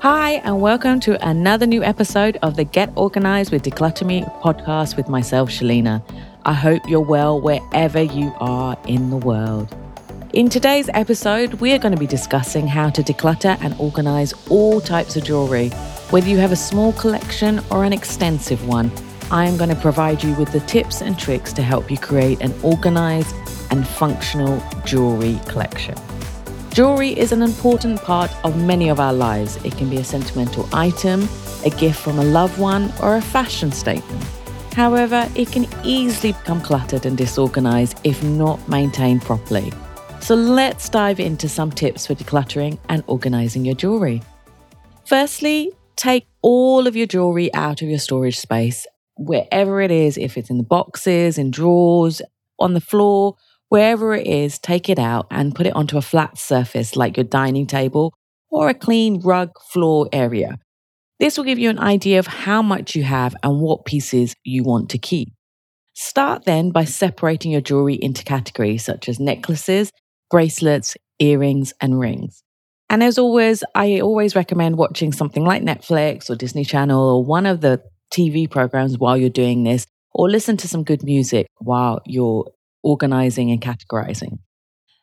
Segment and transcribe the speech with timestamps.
[0.00, 4.96] Hi, and welcome to another new episode of the Get Organized with Decluttr Me podcast
[4.96, 6.04] with myself, Shelina.
[6.44, 9.74] I hope you're well wherever you are in the world.
[10.32, 14.80] In today's episode, we are going to be discussing how to declutter and organize all
[14.80, 15.70] types of jewelry.
[16.10, 18.92] Whether you have a small collection or an extensive one,
[19.32, 22.40] I am going to provide you with the tips and tricks to help you create
[22.40, 23.34] an organized
[23.72, 25.96] and functional jewelry collection.
[26.72, 29.56] Jewelry is an important part of many of our lives.
[29.64, 31.28] It can be a sentimental item,
[31.64, 34.22] a gift from a loved one, or a fashion statement.
[34.74, 39.72] However, it can easily become cluttered and disorganized if not maintained properly.
[40.20, 44.22] So let's dive into some tips for decluttering and organizing your jewelry.
[45.04, 50.36] Firstly, take all of your jewelry out of your storage space, wherever it is, if
[50.36, 52.22] it's in the boxes, in drawers,
[52.60, 53.36] on the floor,
[53.68, 57.24] Wherever it is, take it out and put it onto a flat surface like your
[57.24, 58.14] dining table
[58.50, 60.58] or a clean rug floor area.
[61.20, 64.62] This will give you an idea of how much you have and what pieces you
[64.62, 65.28] want to keep.
[65.92, 69.90] Start then by separating your jewelry into categories such as necklaces,
[70.30, 72.42] bracelets, earrings, and rings.
[72.88, 77.44] And as always, I always recommend watching something like Netflix or Disney Channel or one
[77.44, 77.82] of the
[78.12, 82.50] TV programs while you're doing this, or listen to some good music while you're
[82.82, 84.38] organizing and categorizing.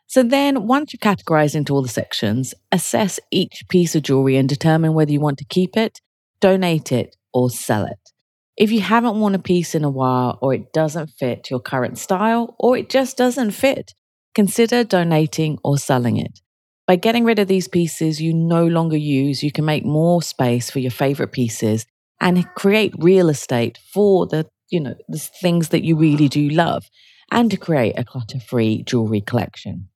[0.08, 4.48] So then, once you categorize into all the sections, assess each piece of jewelry and
[4.48, 6.00] determine whether you want to keep it,
[6.40, 8.12] donate it, or sell it.
[8.56, 11.98] If you haven't worn a piece in a while, or it doesn't fit your current
[11.98, 13.94] style, or it just doesn't fit,
[14.34, 16.40] consider donating or selling it.
[16.88, 20.70] By getting rid of these pieces you no longer use, you can make more space
[20.70, 21.86] for your favorite pieces
[22.22, 26.86] and create real estate for the, you know, the things that you really do love
[27.32, 29.90] and to create a clutter free jewelry collection.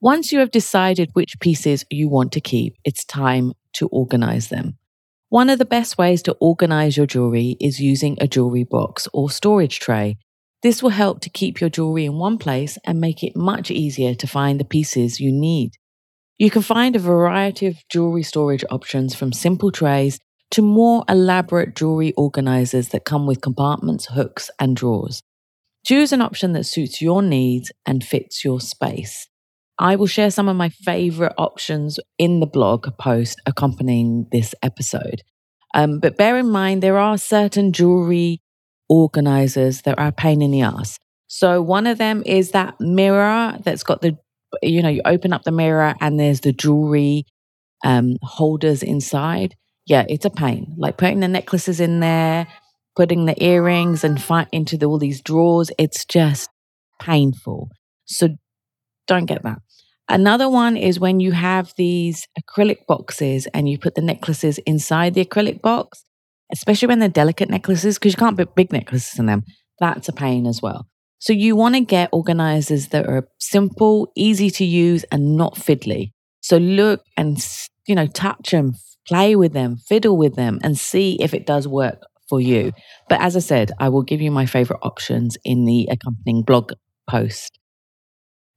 [0.00, 4.76] Once you have decided which pieces you want to keep, it's time to organize them.
[5.30, 9.30] One of the best ways to organize your jewelry is using a jewelry box or
[9.30, 10.16] storage tray.
[10.62, 14.14] This will help to keep your jewelry in one place and make it much easier
[14.14, 15.72] to find the pieces you need.
[16.38, 20.18] You can find a variety of jewelry storage options from simple trays
[20.50, 25.22] to more elaborate jewelry organizers that come with compartments, hooks, and drawers.
[25.84, 29.28] Choose an option that suits your needs and fits your space.
[29.78, 35.22] I will share some of my favorite options in the blog post accompanying this episode.
[35.74, 38.40] Um, but bear in mind, there are certain jewelry
[38.88, 40.98] organizers that are a pain in the ass.
[41.26, 44.16] So one of them is that mirror that's got the,
[44.62, 47.26] you know, you open up the mirror and there's the jewelry
[47.84, 49.54] um, holders inside.
[49.86, 50.74] Yeah, it's a pain.
[50.78, 52.46] Like putting the necklaces in there,
[52.96, 55.70] putting the earrings and fight into the, all these drawers.
[55.78, 56.50] It's just
[57.00, 57.70] painful.
[58.04, 58.28] So
[59.06, 59.58] don't get that.
[60.08, 65.14] Another one is when you have these acrylic boxes and you put the necklaces inside
[65.14, 66.04] the acrylic box,
[66.52, 69.44] especially when they're delicate necklaces, because you can't put big necklaces in them.
[69.80, 70.86] That's a pain as well.
[71.18, 76.12] So you want to get organizers that are simple, easy to use, and not fiddly.
[76.42, 77.38] So look and
[77.88, 78.74] you know touch them,
[79.08, 82.02] play with them, fiddle with them, and see if it does work
[82.34, 82.72] for you.
[83.08, 86.72] But as I said, I will give you my favorite options in the accompanying blog
[87.08, 87.60] post.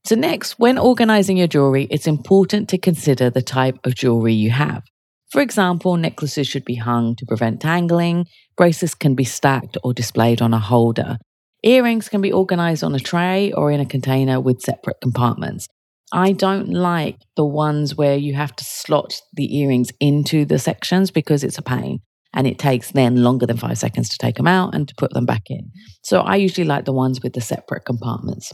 [0.04, 4.50] So, next, when organizing your jewelry, it's important to consider the type of jewelry you
[4.50, 4.82] have.
[5.30, 10.42] For example, necklaces should be hung to prevent tangling, bracelets can be stacked or displayed
[10.42, 11.18] on a holder.
[11.64, 15.68] Earrings can be organized on a tray or in a container with separate compartments.
[16.14, 21.12] I don't like the ones where you have to slot the earrings into the sections
[21.12, 22.00] because it's a pain
[22.38, 25.12] and it takes then longer than five seconds to take them out and to put
[25.12, 25.72] them back in.
[26.04, 28.54] So I usually like the ones with the separate compartments.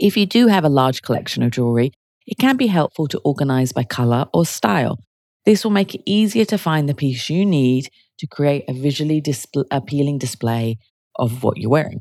[0.00, 1.92] If you do have a large collection of jewelry,
[2.26, 4.98] it can be helpful to organize by color or style.
[5.46, 9.22] This will make it easier to find the piece you need to create a visually
[9.70, 10.76] appealing display
[11.14, 12.00] of what you're wearing.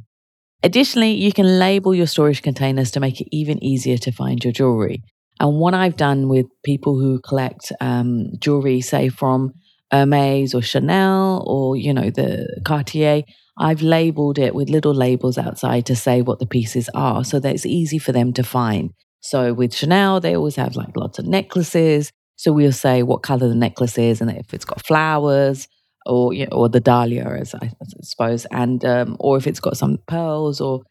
[0.64, 4.54] Additionally, you can label your storage containers to make it even easier to find your
[4.54, 5.04] jewelry.
[5.40, 9.54] And what I've done with people who collect um, jewelry, say from
[9.92, 13.24] Hermes or Chanel or, you know, the Cartier,
[13.58, 17.54] I've labeled it with little labels outside to say what the pieces are so that
[17.54, 18.92] it's easy for them to find.
[19.22, 22.12] So with Chanel, they always have like lots of necklaces.
[22.38, 25.68] So we'll say what color the necklace is and if it's got flowers
[26.06, 27.70] or you know, or the dahlia, as I,
[28.02, 30.84] suppose, and um, or if it's got some pearls or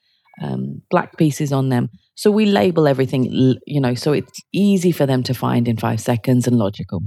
[0.43, 1.89] um, black pieces on them.
[2.15, 3.25] So we label everything,
[3.67, 7.01] you know, so it's easy for them to find in five seconds and logical.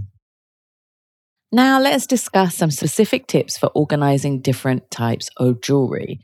[1.53, 6.21] Now let's discuss some specific tips for organizing different types of jewelry.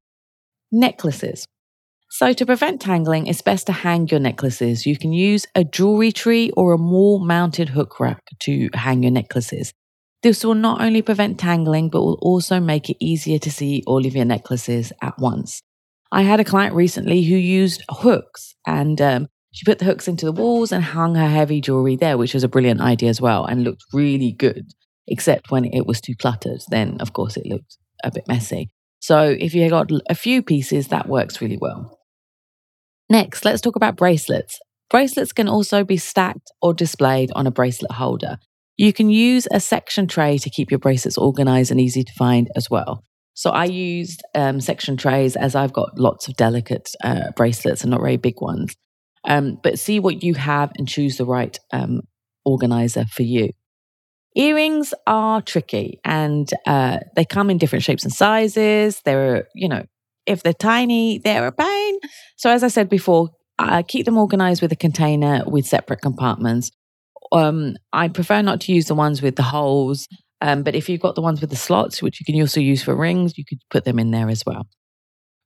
[0.71, 1.45] Necklaces.
[2.09, 4.85] So, to prevent tangling, it's best to hang your necklaces.
[4.85, 9.11] You can use a jewelry tree or a wall mounted hook rack to hang your
[9.11, 9.73] necklaces.
[10.23, 14.05] This will not only prevent tangling, but will also make it easier to see all
[14.05, 15.61] of your necklaces at once.
[16.09, 20.25] I had a client recently who used hooks and um, she put the hooks into
[20.25, 23.43] the walls and hung her heavy jewelry there, which was a brilliant idea as well
[23.43, 24.71] and looked really good,
[25.07, 26.61] except when it was too cluttered.
[26.69, 28.69] Then, of course, it looked a bit messy.
[28.99, 31.97] So, if you got a few pieces, that works really well.
[33.09, 34.59] Next, let's talk about bracelets.
[34.89, 38.37] Bracelets can also be stacked or displayed on a bracelet holder.
[38.77, 42.49] You can use a section tray to keep your bracelets organized and easy to find
[42.55, 43.03] as well.
[43.33, 47.91] So I used um, section trays as I've got lots of delicate uh, bracelets and
[47.91, 48.75] not very big ones.
[49.25, 52.01] Um, but see what you have and choose the right um,
[52.45, 53.51] organizer for you.
[54.37, 59.01] Earrings are tricky and uh, they come in different shapes and sizes.
[59.03, 59.83] They're, you know,
[60.27, 61.99] if they're tiny, they're a pain.
[62.35, 66.69] So, as I said before, I keep them organized with a container with separate compartments.
[67.31, 70.07] Um, I prefer not to use the ones with the holes,
[70.39, 72.83] um, but if you've got the ones with the slots, which you can also use
[72.83, 74.67] for rings, you could put them in there as well.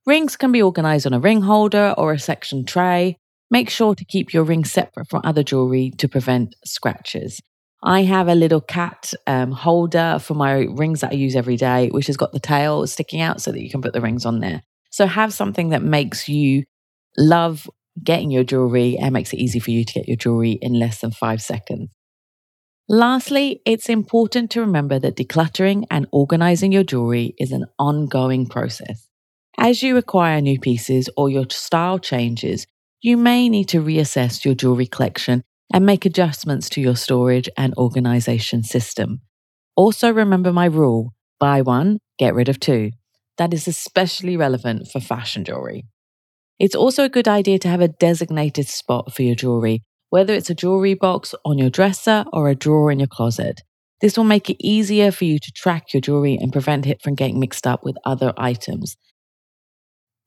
[0.04, 3.16] Rings can be organized on a ring holder or a section tray.
[3.50, 7.40] Make sure to keep your rings separate from other jewelry to prevent scratches.
[7.82, 11.88] I have a little cat um, holder for my rings that I use every day,
[11.88, 14.40] which has got the tail sticking out so that you can put the rings on
[14.40, 14.62] there.
[14.90, 16.64] So have something that makes you
[17.16, 17.68] love
[18.02, 21.00] getting your jewelry and makes it easy for you to get your jewelry in less
[21.00, 21.90] than five seconds.
[22.88, 29.08] Lastly, it's important to remember that decluttering and organizing your jewelry is an ongoing process.
[29.58, 32.66] As you acquire new pieces or your style changes,
[33.00, 35.42] you may need to reassess your jewelry collection
[35.72, 39.20] and make adjustments to your storage and organization system.
[39.76, 42.90] Also, remember my rule buy one, get rid of two.
[43.36, 45.86] That is especially relevant for fashion jewelry.
[46.60, 50.50] It's also a good idea to have a designated spot for your jewelry, whether it's
[50.50, 53.62] a jewelry box on your dresser or a drawer in your closet.
[54.00, 57.14] This will make it easier for you to track your jewelry and prevent it from
[57.14, 58.96] getting mixed up with other items.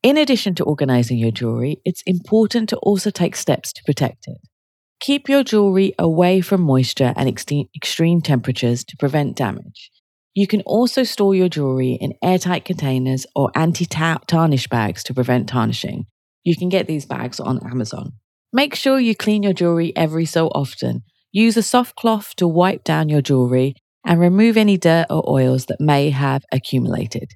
[0.02, 4.38] In addition to organizing your jewelry, it's important to also take steps to protect it.
[5.00, 9.90] Keep your jewelry away from moisture and extreme temperatures to prevent damage.
[10.34, 15.48] You can also store your jewelry in airtight containers or anti tarnish bags to prevent
[15.48, 16.06] tarnishing.
[16.44, 18.12] You can get these bags on Amazon.
[18.52, 21.02] Make sure you clean your jewelry every so often.
[21.32, 23.74] Use a soft cloth to wipe down your jewelry
[24.06, 27.32] and remove any dirt or oils that may have accumulated.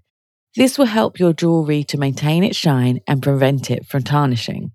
[0.57, 4.73] This will help your jewelry to maintain its shine and prevent it from tarnishing.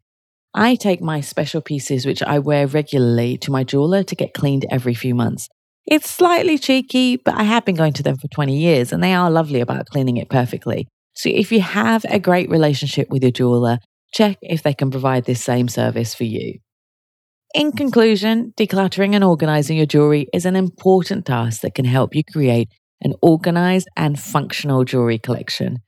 [0.57, 4.66] I take my special pieces, which I wear regularly, to my jeweler to get cleaned
[4.72, 5.50] every few months.
[5.86, 9.13] It's slightly cheeky, but I have been going to them for 20 years and they
[9.13, 10.88] are lovely about cleaning it perfectly.
[11.13, 13.80] So if you have a great relationship with your jeweler,
[14.13, 16.60] check if they can provide this same service for you.
[17.54, 22.24] In conclusion, decluttering and organizing your jewelry is an important task that can help you
[22.24, 22.69] create
[23.02, 25.80] an organized and functional jewelry collection.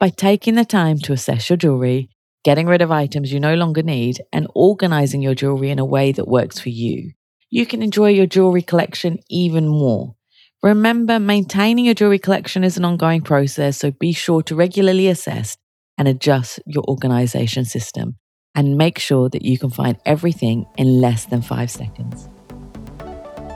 [0.00, 2.10] By taking the time to assess your jewelry,
[2.46, 6.12] getting rid of items you no longer need, and organizing your jewelry in a way
[6.12, 7.10] that works for you,
[7.50, 10.14] you can enjoy your jewelry collection even more.
[10.62, 15.56] Remember, maintaining your jewelry collection is an ongoing process, so be sure to regularly assess
[15.98, 18.16] and adjust your organization system
[18.54, 22.28] and make sure that you can find everything in less than five seconds.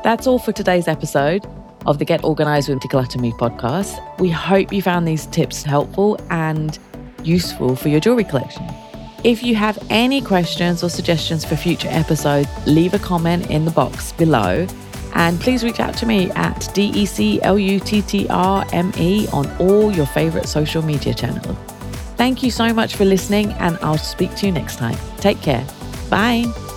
[0.03, 1.47] That's all for today's episode
[1.87, 4.19] of the Get Organized with Decluttr Me podcast.
[4.19, 6.77] We hope you found these tips helpful and
[7.27, 8.67] useful for your jewelry collection.
[9.23, 13.71] If you have any questions or suggestions for future episodes, leave a comment in the
[13.71, 14.67] box below.
[15.15, 17.35] And please reach out to me at DECLUTTRME
[19.35, 21.57] on all your favorite social media channels.
[22.17, 24.97] Thank you so much for listening, and I'll speak to you next time.
[25.19, 25.67] Take care.
[26.09, 26.70] Bye.